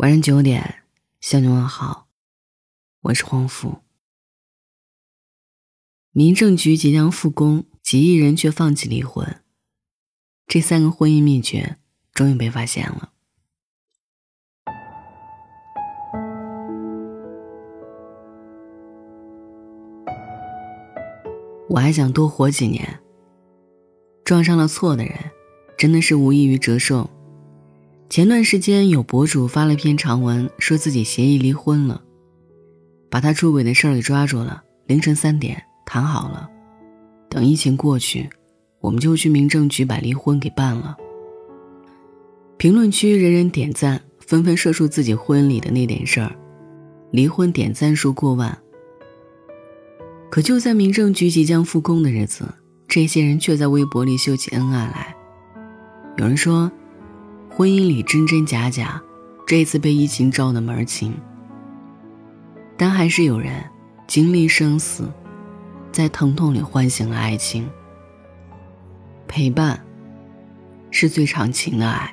[0.00, 0.76] 晚上九点，
[1.20, 2.08] 向你问好，
[3.02, 3.80] 我是黄甫。
[6.12, 9.42] 民政局即将复工，几亿人却放弃离婚，
[10.46, 11.76] 这三个婚姻秘诀
[12.14, 13.12] 终于被发现了。
[21.68, 23.00] 我还想多活几年。
[24.24, 25.30] 撞上了错的人，
[25.76, 27.10] 真的是无异于折寿。
[28.10, 32.02] 前段时间有博主发了篇长文，说自己协议离婚了，
[33.08, 34.64] 把他出轨的事儿给抓住了。
[34.86, 36.50] 凌晨三点谈好了，
[37.28, 38.28] 等疫情过去，
[38.80, 40.96] 我们就去民政局把离婚给办了。
[42.56, 46.34] 评论区人人点赞，纷纷说出自己婚礼的那点事儿，
[47.12, 48.58] 离婚点赞数过万。
[50.32, 52.52] 可就在民政局即将复工的日子，
[52.88, 55.14] 这些人却在微博里秀起恩爱来。
[56.16, 56.68] 有人说。
[57.60, 59.02] 婚姻里真真假假，
[59.46, 61.14] 这次被疫情照的门儿清。
[62.74, 63.62] 但还是有人
[64.06, 65.12] 经历生死，
[65.92, 67.68] 在疼痛里唤醒了爱情。
[69.28, 69.78] 陪伴，
[70.90, 72.10] 是最长情的爱。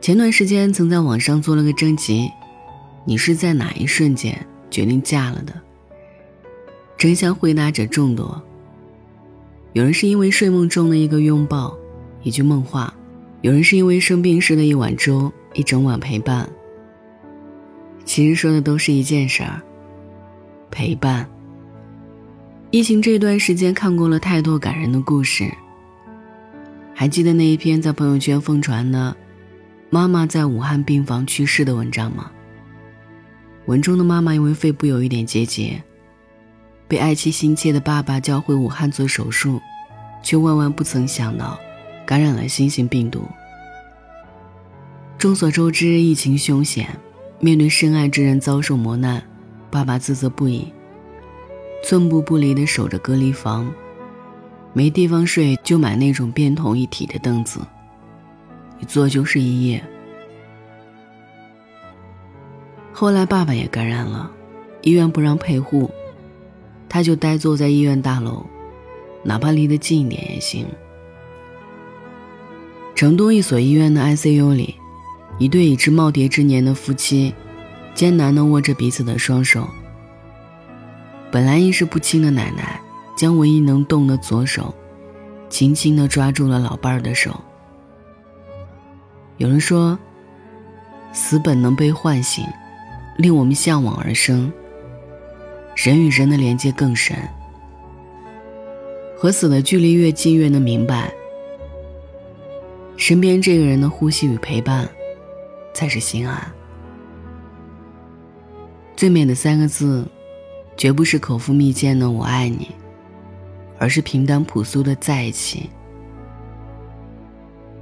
[0.00, 2.30] 前段时间曾在网上做了个征集：
[3.04, 5.52] 你是在哪一瞬间决定嫁了的？
[6.96, 8.42] 争相回答者众多。
[9.74, 11.76] 有人是因为睡梦中的一个拥抱，
[12.22, 12.94] 一句梦话。
[13.40, 16.48] 有人是因为生病时的一碗粥，一整晚陪伴。
[18.04, 19.62] 其实说的都是一件事儿，
[20.70, 21.28] 陪伴。
[22.70, 25.48] 疫情这段时间看过了太多感人的故事。
[26.94, 29.16] 还记得那一篇在朋友圈疯传的
[29.88, 32.30] “妈妈在武汉病房去世”的文章吗？
[33.66, 35.80] 文中的妈妈因为肺部有一点结节，
[36.88, 39.60] 被爱妻心切的爸爸叫回武汉做手术，
[40.22, 41.56] 却万万不曾想到。
[42.08, 43.22] 感染了新型病毒。
[45.18, 46.88] 众所周知，疫情凶险，
[47.38, 49.22] 面对深爱之人遭受磨难，
[49.70, 50.72] 爸爸自责不已，
[51.84, 53.70] 寸步不离地守着隔离房，
[54.72, 57.60] 没地方睡就买那种便桶一体的凳子，
[58.80, 59.84] 一坐就是一夜。
[62.90, 64.30] 后来爸爸也感染了，
[64.80, 65.90] 医院不让陪护，
[66.88, 68.46] 他就呆坐在医院大楼，
[69.22, 70.66] 哪怕离得近一点也行。
[72.98, 74.74] 成都一所医院的 ICU 里，
[75.38, 77.32] 一对已至耄耋之年的夫妻，
[77.94, 79.68] 艰难地握着彼此的双手。
[81.30, 82.80] 本来意识不清的奶奶，
[83.16, 84.74] 将唯一能动的左手，
[85.48, 87.40] 轻轻地抓住了老伴儿的手。
[89.36, 89.96] 有人说，
[91.12, 92.44] 死本能被唤醒，
[93.16, 94.52] 令我们向往而生。
[95.76, 97.16] 人与人的连接更深，
[99.16, 101.12] 和死的距离越近，越能明白。
[102.98, 104.86] 身边这个人的呼吸与陪伴，
[105.72, 106.52] 才是心安。
[108.96, 110.04] 最美的三个字，
[110.76, 112.68] 绝不是口腹蜜饯的“我爱你”，
[113.78, 115.70] 而是平淡朴素的在一起。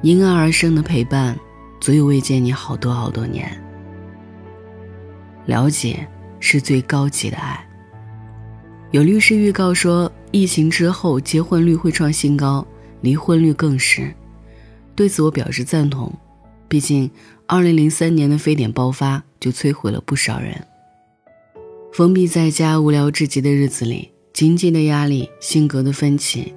[0.00, 1.36] 因爱而生的陪伴，
[1.80, 3.50] 足以慰藉你好多好多年。
[5.46, 6.06] 了解
[6.38, 7.66] 是最高级的爱。
[8.92, 12.64] 有律师预告说，疫情之后结婚率会创新高，
[13.00, 14.14] 离婚率更是。
[15.00, 16.12] 对此我表示赞同，
[16.68, 17.10] 毕竟
[17.48, 20.62] 2003年的非典爆发就摧毁了不少人。
[21.90, 26.52] 封闭在家无聊至极的日子里，经济的压力、性格的分歧，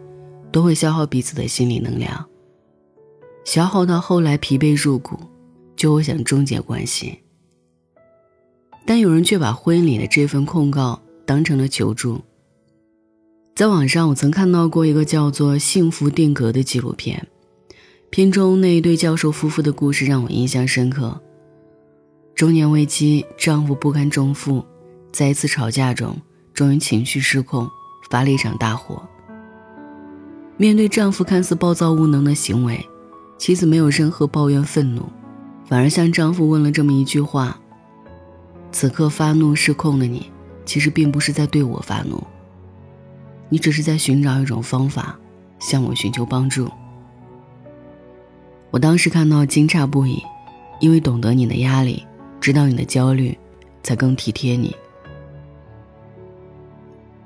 [0.51, 2.27] 都会消耗彼此的心理能量，
[3.45, 5.17] 消耗到后来疲惫入骨，
[5.77, 7.19] 就会想终结关系。
[8.85, 12.19] 但有人却把婚姻里的这份控告当成了求助。
[13.55, 17.25] 在网上，我曾看到过一个叫做《幸福定格》的纪录片。
[18.13, 21.19] 片中那一对教授夫妇的故事让我印象深刻。
[22.35, 24.63] 中年危机，丈夫不堪重负，
[25.11, 26.15] 在一次吵架中，
[26.53, 27.67] 终于情绪失控，
[28.11, 29.01] 发了一场大火。
[30.57, 32.87] 面对丈夫看似暴躁无能的行为，
[33.39, 35.09] 妻子没有任何抱怨愤怒，
[35.65, 37.59] 反而向丈夫问了这么一句话
[38.71, 40.31] ：“此刻发怒失控的你，
[40.65, 42.23] 其实并不是在对我发怒，
[43.49, 45.17] 你只是在寻找一种方法，
[45.57, 46.69] 向我寻求帮助。”
[48.73, 50.19] 我当时看到惊诧不已，
[50.79, 52.03] 因为懂得你的压力，
[52.41, 53.37] 知道你的焦虑，
[53.83, 54.75] 才更体贴你。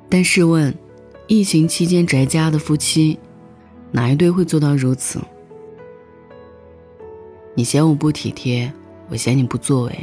[0.10, 0.76] 但试问，
[1.26, 3.18] 疫情期间宅家的夫妻，
[3.94, 5.22] 哪一对会做到如此？
[7.56, 8.70] 你嫌我不体贴，
[9.08, 9.94] 我嫌你不作为；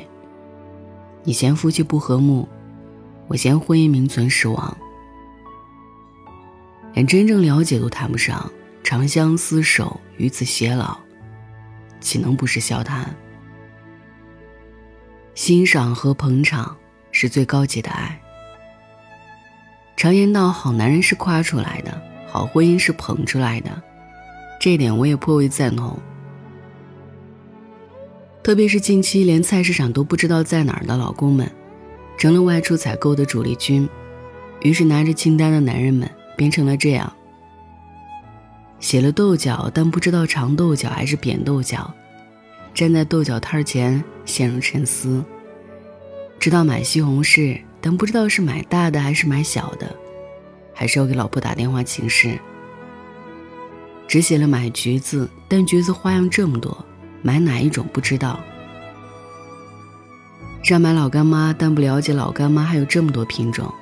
[1.25, 2.49] 你嫌夫妻不和睦，
[3.29, 4.75] 我嫌婚姻名存实亡。
[6.94, 8.50] 连真正了解都谈不上，
[8.82, 11.03] 长相厮守，与子偕老。
[12.04, 13.16] 岂能不是笑谈？
[15.34, 16.76] 欣赏和捧场
[17.10, 18.20] 是最高级的爱。
[19.96, 23.82] 常言道，好男人是夸出来的，好婚姻是捧出来的，
[24.60, 25.98] 这一点我也颇为赞同。
[28.42, 31.50] 特别是近期连菜市场都不知道在哪儿的老公们，
[32.18, 33.88] 成了外出采购的主力军，
[34.60, 37.10] 于是拿着清单的男人们变成了这样：
[38.84, 41.90] 写了豆角，但不知道长豆角还是扁豆角，
[42.75, 45.25] 站在豆角摊前陷入沉思；
[46.38, 47.58] 知道买西红柿。
[47.81, 49.90] 但不知道是买大的还是买小的，
[50.75, 52.38] 还是要给老婆打电话请示。
[54.06, 56.84] 只写了买橘子，但橘子花样这么多，
[57.22, 58.38] 买哪一种不知道。
[60.62, 63.72] 让买老干妈，但不了解老干妈还有这么多品种，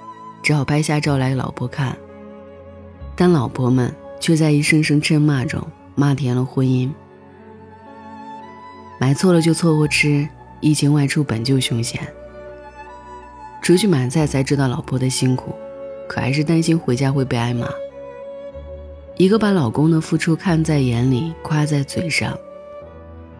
[0.45, 1.97] 只好拍下照来给老婆看。
[3.17, 5.61] 但老婆们却在一声声嗔骂中
[5.97, 6.89] 骂甜了婚姻。
[9.01, 10.29] 买错了就凑合吃，
[10.61, 12.01] 疫情外出本就凶险。
[13.61, 15.53] 出去买菜才知道老婆的辛苦，
[16.09, 17.67] 可还是担心回家会被挨骂。
[19.17, 22.33] 一个把老公的付出看在眼里，夸在嘴上；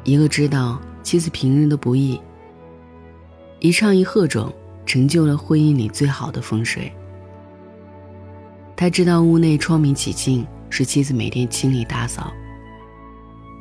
[0.03, 2.21] 一个知道妻子平日的不易，
[3.61, 4.53] 一唱一和中，
[4.85, 6.93] 成就了婚姻里最好的风水。
[8.75, 12.33] 他知道屋内窗明几净是妻子每天清理打扫，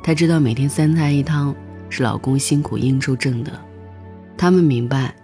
[0.02, 1.54] 他知道每天三菜一汤
[1.90, 3.52] 是老公辛苦应酬挣的，
[4.34, 5.14] 他们明白。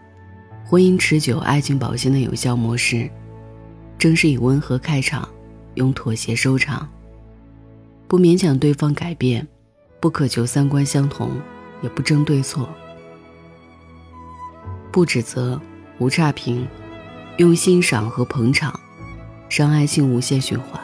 [0.66, 3.08] 婚姻持久、爱情保鲜的有效模式，
[3.96, 5.26] 正是以温和开场，
[5.76, 6.86] 用妥协收场。
[8.06, 9.48] 不勉强对方改变，
[9.98, 11.30] 不渴求三观相同，
[11.80, 12.68] 也不争对错，
[14.92, 15.58] 不指责，
[15.96, 16.68] 无差评，
[17.38, 18.78] 用欣赏和捧场，
[19.48, 20.78] 让爱情无限循环。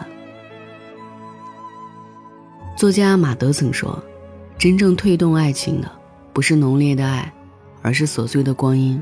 [2.76, 4.03] 作家马德曾说
[4.59, 5.91] ：“真正推动爱情的，
[6.32, 7.32] 不是浓烈的爱，
[7.82, 9.00] 而是琐碎的光阴。”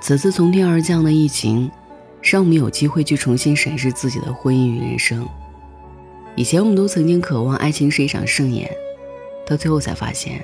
[0.00, 1.70] 此次从天而降的疫情，
[2.22, 5.26] 让我们有机会去重新审视自己的婚姻与人生。
[6.34, 8.70] 以前我们都曾经渴望爱情是一场盛宴，
[9.46, 10.42] 到最后才发现，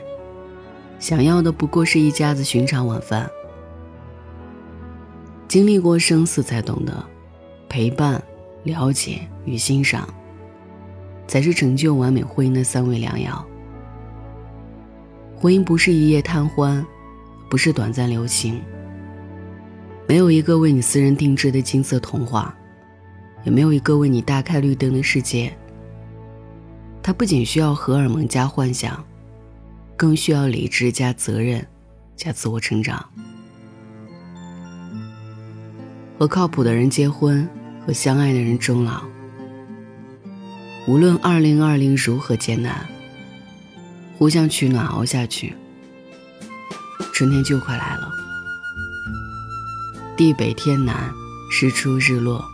[0.99, 3.29] 想要的不过是一家子寻常晚饭。
[5.49, 7.05] 经历过生死，才懂得，
[7.71, 8.23] 陪伴、
[8.65, 10.07] 了解与欣赏，
[11.31, 13.47] 才是成就完美婚姻的三味良药。
[15.37, 16.85] 婚姻不是一夜贪欢，
[17.49, 18.61] 不是短暂留情。
[20.09, 22.53] 没有一个为你私人定制的金色童话，
[23.45, 25.57] 也没有一个为你大开绿灯的世界。
[27.01, 29.01] 它不仅需要荷尔蒙加幻想，
[29.97, 31.65] 更需要理智加责任，
[32.17, 33.09] 加自我成长。
[36.19, 37.49] 和靠谱的人结婚，
[37.87, 39.05] 和相爱的人终老。
[40.87, 42.87] 无论二零二零如何艰难，
[44.19, 45.55] 互相取暖熬下去，
[47.13, 48.11] 春天就快来了。
[50.17, 51.13] 地北天南，
[51.51, 52.45] 日出日落。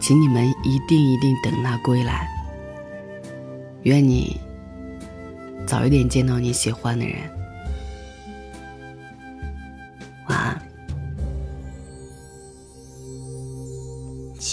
[0.00, 2.28] 请你们一定一定等他归来。
[3.84, 4.38] 愿你
[5.66, 7.16] 早一点见到你喜欢的人。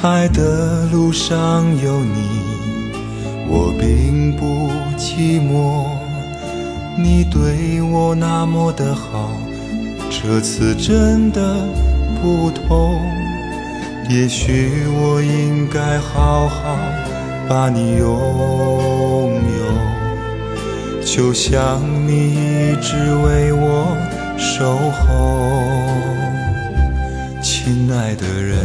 [0.00, 2.40] 爱的路上有你，
[3.48, 5.86] 我并不寂寞。
[6.96, 9.28] 你对我那么的好，
[10.08, 11.66] 这次真的
[12.22, 13.00] 不同。
[14.08, 16.78] 也许我应该好好
[17.48, 18.06] 把你拥
[19.58, 23.96] 有，就像你一直为我
[24.38, 25.40] 守候，
[27.42, 28.64] 亲爱的人，